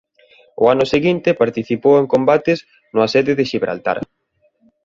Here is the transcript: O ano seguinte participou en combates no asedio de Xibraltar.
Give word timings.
O 0.63 0.65
ano 0.73 0.85
seguinte 0.93 1.39
participou 1.41 1.93
en 1.97 2.07
combates 2.13 2.59
no 2.93 2.99
asedio 3.07 3.33
de 3.37 3.47
Xibraltar. 3.51 3.97